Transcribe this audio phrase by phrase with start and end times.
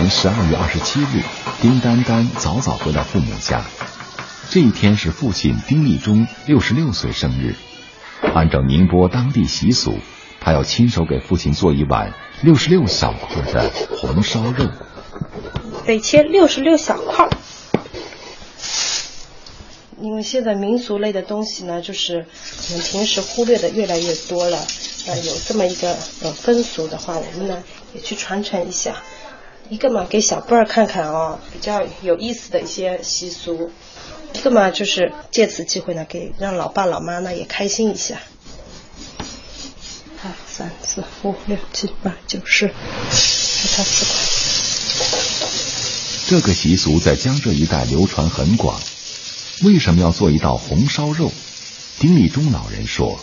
[0.00, 1.22] 年十二月二十七日，
[1.60, 3.62] 丁丹丹早早回到父母家。
[4.48, 7.54] 这一天是父亲丁立忠六十六岁生日。
[8.34, 9.98] 按照宁波当地习俗，
[10.40, 14.70] 他要亲手给父亲做一碗六十六小块的红烧肉。
[15.84, 17.28] 得切六十六小块。
[20.00, 22.24] 因为现在民俗类的东西呢，就是
[22.70, 24.56] 我们平时忽略的越来越多了。
[25.08, 25.90] 呃，有这么一个
[26.22, 28.96] 呃风俗的话，我们呢也去传承一下。
[29.70, 33.70] 一个嘛，给小辈儿看看哦，比较有意思的一些习俗；
[34.34, 38.16] 一个嘛，就是借此机会呢，给让老爸老妈呢也开心一下。
[40.24, 44.12] 二三四五六七八九十，给他四块。
[46.28, 48.80] 这个习俗在江浙一带流传很广。
[49.62, 51.30] 为什么要做一道红烧肉？
[52.00, 53.20] 丁立忠老人说：“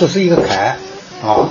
[0.00, 0.78] 这是一个坎
[1.22, 1.50] 啊，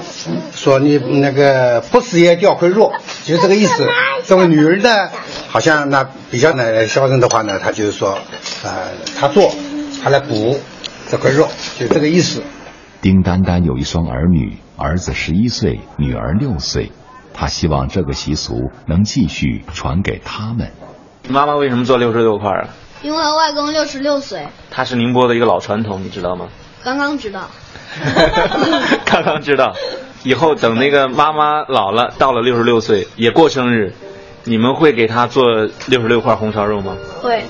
[0.56, 2.92] 说你那个不死也掉块肉，
[3.24, 3.88] 就这个意思。
[4.26, 5.10] 这位女儿呢，
[5.48, 8.18] 好像那比较呢孝顺的话呢，她就是说，
[8.64, 9.52] 呃，她做，
[10.04, 10.60] 她来补
[11.08, 11.48] 这块肉，
[11.78, 12.42] 就这个意思。”
[13.02, 16.92] 丁丹丹有一双儿女，儿子十一岁，女儿六岁，
[17.34, 20.72] 她希望这个习俗能继续传给他们。
[21.30, 22.70] 妈妈为什么做六十六块啊？
[23.02, 26.48] 因为外公六十六岁，他是宁波的一个老传统，你知道吗？
[26.84, 27.50] 刚刚知道，
[29.06, 29.74] 刚刚知道。
[30.24, 33.94] 以后等那个妈妈老了，到了六十六岁也过生日，
[34.44, 35.46] 你们会给她做
[35.88, 36.96] 六十六块红烧肉吗？
[37.22, 37.44] 会。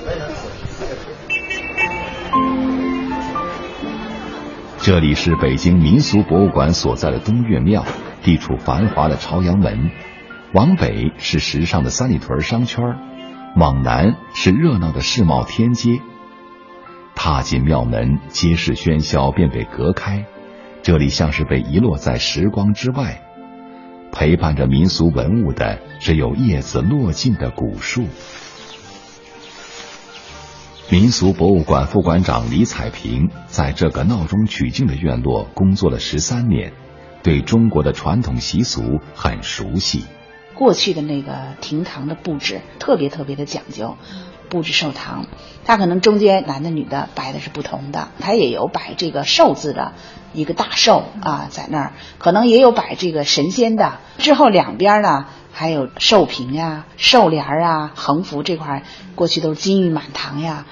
[4.78, 7.84] 这里是北京民俗博物馆所在的东岳庙，
[8.22, 9.90] 地处繁华的朝阳门，
[10.54, 12.96] 往北是时尚的三里屯商圈。
[13.56, 16.00] 往南是热闹的世贸天阶，
[17.22, 20.24] 踏进庙门，街市喧嚣便被隔开，
[20.80, 23.20] 这里像是被遗落在时光之外。
[24.10, 28.06] 陪伴着民俗文物的，只有叶子落尽的古树。
[30.88, 36.72] 民俗博物馆副馆长李彩平在这个闹中取静的院落工作了十三年，
[37.22, 40.06] 对中国的传统习俗很熟悉。
[40.54, 43.98] 过去的那个亭堂的布置特别特别的讲究，
[44.50, 45.24] 布置寿堂，
[45.64, 49.92] 它可能中间男的女的摆的是不同的，它也有摆这个寿字的
[50.34, 53.98] 一个大寿啊在那儿，可能也有摆这个神仙的。
[54.18, 58.82] 之后两边呢还有寿瓶呀、寿帘啊、横幅这块，
[59.14, 60.66] 过去都是金玉满堂呀。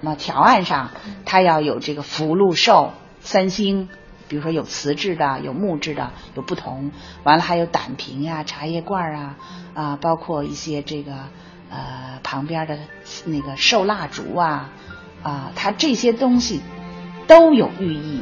[0.00, 0.90] 那条案上
[1.24, 3.88] 它要有这个福禄寿三星。
[4.28, 6.90] 比如说有瓷质的，有木质的，有不同。
[7.24, 9.36] 完了还有胆瓶呀、茶叶罐啊，
[9.74, 11.12] 啊，包括一些这个
[11.70, 12.78] 呃旁边的
[13.24, 14.70] 那个寿蜡烛啊，
[15.22, 16.60] 啊，它这些东西
[17.26, 18.20] 都有寓意。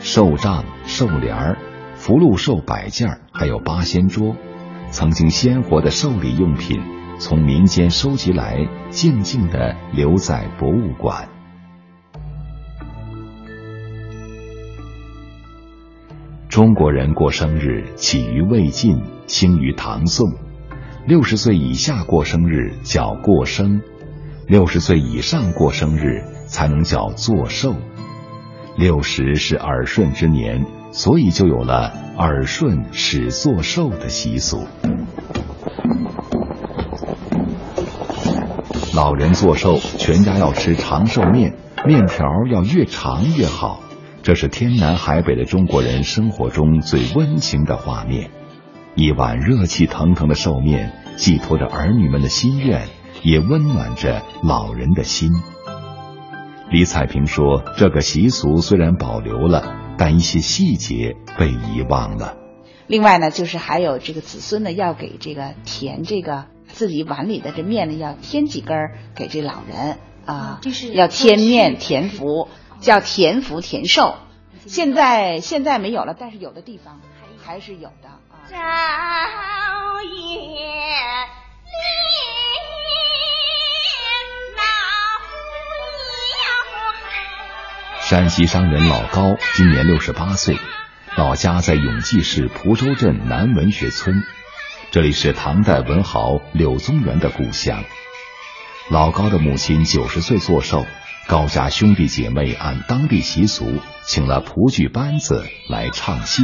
[0.00, 1.56] 寿帐、寿帘、
[1.94, 4.36] 福禄寿摆件，还有八仙桌，
[4.90, 6.82] 曾经鲜活的寿礼用品，
[7.18, 11.30] 从民间收集来，静静的留在博物馆。
[16.54, 20.34] 中国人过生日起于魏晋，兴于唐宋。
[21.04, 23.80] 六十岁以下过生日叫过生，
[24.46, 27.74] 六十岁以上过生日才能叫做寿。
[28.76, 34.64] 六十是耳顺之年，所以就有了耳顺始作寿的习俗。
[38.94, 43.80] 老人做寿，全家要吃长寿面，面条要越长越好。
[44.24, 48.30] 这是天南海北的中国人生活中最温情的画面，
[48.94, 52.88] 一碗热气腾腾的寿面，寄托着儿女们的心愿，
[53.22, 55.30] 也温暖着老人的心。
[56.70, 62.38] 李彩萍说：“这个习俗虽然保留了，但一些细节被遗忘了。
[62.86, 70.60] 另外呢，就是还有这个子孙呢，要给这个填这个自己碗里的这面呢，要添几根儿给这老人啊，
[70.94, 72.48] 要添面填福。”
[72.84, 74.18] 叫田福田寿，
[74.66, 77.00] 现在现在没有了，但是有的地方
[77.42, 78.44] 还是有的啊。
[78.50, 80.68] 朝夜
[88.02, 90.58] 山西商人老高今年六十八岁，
[91.16, 94.22] 老家在永济市蒲州镇南文学村，
[94.90, 97.82] 这里是唐代文豪柳宗元的故乡。
[98.90, 100.84] 老高的母亲九十岁做寿。
[101.26, 103.64] 高家兄弟姐妹按当地习俗，
[104.02, 106.42] 请了蒲剧班子来唱戏。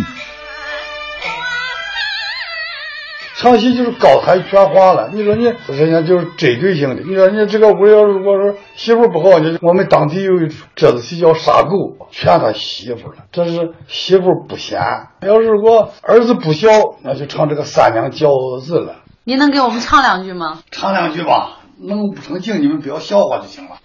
[3.36, 5.10] 唱戏就是高台全化了。
[5.12, 7.02] 你说你人家就是针对性的。
[7.02, 13.24] 你说你这个屋要如果说媳妇不好，你我们当地有一出折子戏叫杀狗，劝他媳妇了。
[13.32, 14.80] 这是媳妇不贤。
[15.22, 16.68] 要是如果儿子不孝，
[17.02, 18.28] 那就唱这个三娘教
[18.62, 18.96] 子了。
[19.24, 20.60] 您能给我们唱两句吗？
[20.70, 23.76] 唱两句吧，弄不成敬，你们不要笑话就行了。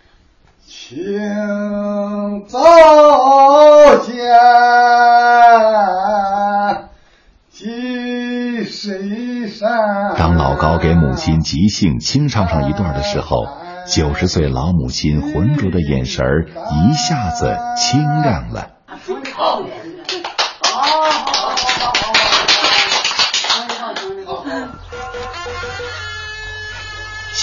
[0.67, 0.97] 请
[2.47, 2.59] 早
[3.97, 4.15] 见
[7.51, 10.15] 几水山。
[10.17, 13.45] 当老高给母亲即兴清唱上一段的时候，
[13.87, 18.69] 九十岁老母亲浑浊的眼神儿一下子清亮了。
[19.35, 19.61] 好，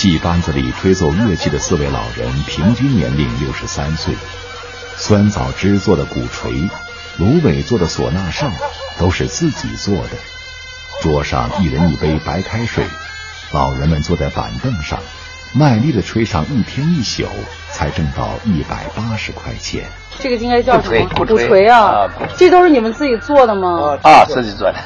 [0.02, 4.12] 戏班子里吹奏乐器的四位老人平均年龄六十三岁。
[4.96, 6.68] 酸枣枝做的鼓槌，
[7.18, 8.50] 芦苇做的唢呐哨，
[8.98, 10.18] 都是自己做的。
[11.02, 12.84] 桌上一人一杯白开水，
[13.52, 14.98] 老人们坐在板凳上，
[15.54, 17.28] 卖力的吹上一天一宿，
[17.70, 19.88] 才挣到一百八十块钱。
[20.18, 21.08] 这个应该叫什么？
[21.14, 22.08] 鼓鼓槌啊！
[22.36, 23.98] 这都是你们自己做的吗？
[24.02, 24.78] 啊，自己做的。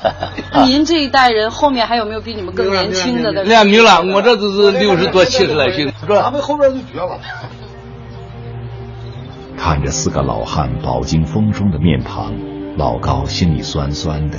[0.66, 3.32] 您这一代人后面还有没有比你们更年轻的？
[3.44, 5.92] 那没了，我这都是六十多、七十来岁。
[6.08, 7.18] 咱们后边就绝了。
[9.56, 12.34] 看着四个老汉饱经风霜的面庞，
[12.76, 14.38] 老高心里酸酸的。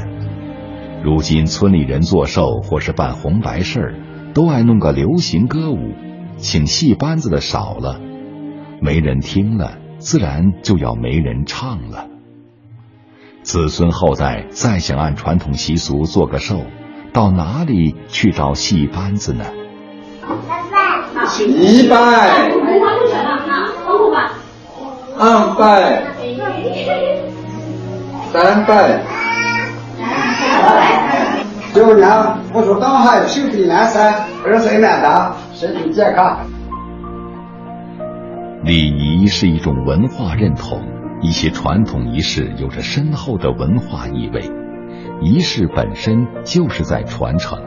[1.04, 3.96] 如今村里人做寿或是办红白事儿，
[4.34, 5.94] 都爱弄个流行歌舞，
[6.38, 8.00] 请戏班子的少了，
[8.82, 12.06] 没人听了，自然就要没人唱了。
[13.42, 16.62] 子孙后代再想按传统习俗做个寿，
[17.12, 19.44] 到哪里去找戏班子呢？
[21.48, 21.96] 一拜。
[25.18, 26.04] 二拜，
[28.32, 29.00] 三拜，
[31.74, 36.38] 九娘，我说当孩手臂难塞，二岁难打，身体健康。
[38.66, 40.82] 礼仪是一种文化认同，
[41.22, 44.42] 一些传统仪式有着深厚的文化意味，
[45.22, 47.60] 仪式本身就是在传承。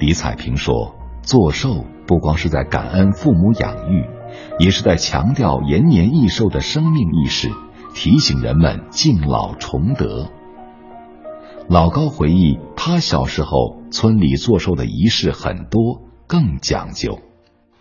[0.00, 4.08] 李彩萍说：“做寿不光是在感恩父母养育。”
[4.58, 7.50] 也是在强调延年益寿的生命意识，
[7.94, 10.30] 提醒人们敬老崇德。
[11.68, 17.18] 老高回忆，他小时候村里做寿的仪式很多，更讲究。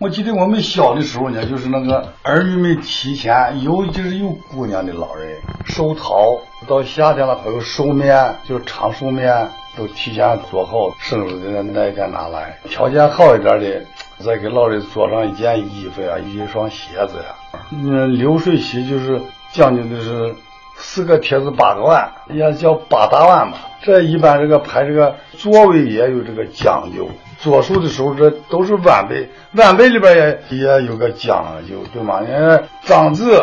[0.01, 12.57] 我记得我们小的时候呢，就是那个儿女们提前尤其是有姑娘的老人寿桃，到夏天了还有寿面，就是长寿面，都提前做好，生日的那一天拿来。
[12.63, 13.85] 条件好一点的。
[14.25, 17.61] 再给老人做上一件衣服呀，一双鞋子呀。
[17.69, 19.21] 嗯，流水席就是
[19.51, 20.33] 讲究的是
[20.77, 23.57] 四个帖子八个碗，也叫八大碗嘛。
[23.83, 27.07] 这一般这个排这个座位也有这个讲究。
[27.41, 30.15] 做寿的时候，这都是晚辈，晚辈里边
[30.49, 32.21] 也也有个讲究，对吗？
[32.21, 33.41] 人家长子、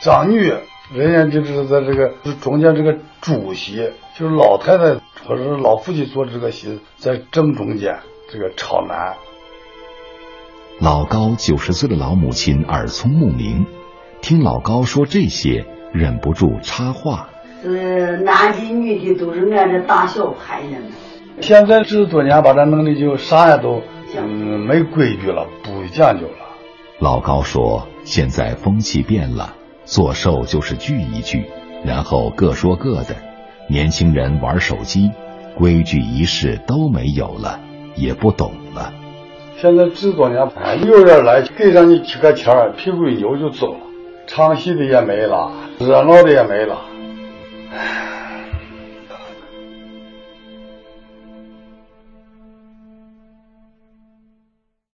[0.00, 0.52] 长女，
[0.92, 4.94] 人家就是在这个中间这个主席，就是老太太
[5.26, 7.98] 或者是老父亲做这个席，在正中间
[8.32, 9.14] 这个朝南。
[10.80, 13.66] 老高九十岁的老母亲耳聪目明，
[14.22, 17.28] 听老高说这些，忍不住插话
[17.62, 20.76] ：“是男的女的都是按着大小排的。
[21.40, 23.82] 现在这么多年，把这弄的就啥也都
[24.16, 26.44] 嗯没规矩了，不讲究了。”
[27.00, 31.44] 老高说：“现在风气变了，做寿就是聚一聚，
[31.84, 33.16] 然后各说各的，
[33.68, 35.10] 年轻人玩手机，
[35.56, 37.60] 规矩仪式都没有了，
[37.96, 38.92] 也不懂了。”
[39.60, 40.48] 现在这多年，
[40.86, 43.80] 有人来给上你几个钱，屁股一扭就走了，
[44.26, 46.78] 唱戏的也没了，热闹的也没了。